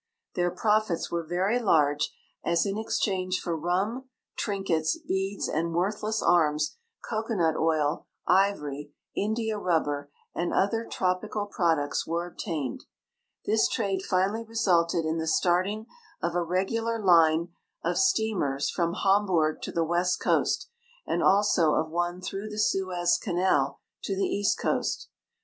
Their 0.33 0.49
jjrofits 0.49 1.11
were 1.11 1.21
very 1.23 1.59
large, 1.59 2.11
as, 2.43 2.65
in 2.65 2.75
ex 2.75 2.99
change 2.99 3.39
for 3.39 3.55
rum, 3.55 4.09
trinkets, 4.35 4.97
beads, 4.97 5.47
and 5.47 5.75
worthless 5.75 6.23
arms, 6.23 6.75
cocoanut 7.07 7.55
oil, 7.55 8.07
ivory, 8.27 8.93
india 9.15 9.59
rubber, 9.59 10.09
and 10.33 10.55
other 10.55 10.85
tropical 10.89 11.45
products 11.45 12.07
were 12.07 12.25
obtained. 12.25 12.83
This 13.45 13.67
trade 13.67 14.01
finally 14.01 14.43
resulted 14.43 15.05
in 15.05 15.19
the 15.19 15.27
starting 15.27 15.85
of 16.19 16.33
a 16.33 16.41
regular 16.41 16.97
line 16.99 17.49
of 17.83 17.99
steamers 17.99 18.71
from 18.71 18.95
Hamburg 18.95 19.61
to 19.61 19.71
the 19.71 19.85
west 19.85 20.19
coast, 20.19 20.67
and 21.05 21.21
also 21.21 21.75
of 21.75 21.91
one 21.91 22.21
through 22.21 22.49
the 22.49 22.57
Suez 22.57 23.19
canal 23.21 23.81
to 24.05 24.15
the 24.15 24.23
east 24.25 24.57
coast. 24.57 25.09